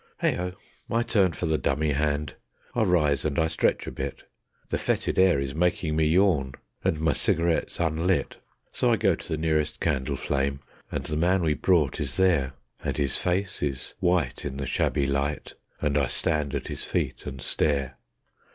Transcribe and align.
Heigh 0.17 0.31
ho! 0.31 0.53
My 0.89 1.03
turn 1.03 1.33
for 1.33 1.45
the 1.45 1.59
dummy 1.59 1.91
hand; 1.91 2.33
I 2.73 2.81
rise 2.81 3.23
and 3.23 3.37
I 3.37 3.47
stretch 3.47 3.85
a 3.85 3.91
bit; 3.91 4.23
The 4.71 4.79
fetid 4.79 5.19
air 5.19 5.39
is 5.39 5.53
making 5.53 5.95
me 5.95 6.07
yawn, 6.07 6.53
and 6.83 6.99
my 6.99 7.13
cigarette's 7.13 7.79
unlit, 7.79 8.37
So 8.71 8.91
I 8.91 8.95
go 8.95 9.13
to 9.13 9.27
the 9.27 9.37
nearest 9.37 9.79
candle 9.79 10.15
flame, 10.15 10.61
and 10.91 11.03
the 11.03 11.15
man 11.15 11.43
we 11.43 11.53
brought 11.53 11.99
is 11.99 12.17
there, 12.17 12.53
And 12.83 12.97
his 12.97 13.17
face 13.17 13.61
is 13.61 13.93
white 13.99 14.43
in 14.43 14.57
the 14.57 14.65
shabby 14.65 15.05
light, 15.05 15.53
and 15.79 15.95
I 15.99 16.07
stand 16.07 16.55
at 16.55 16.65
his 16.67 16.81
feet 16.81 17.27
and 17.27 17.39
stare. 17.39 17.99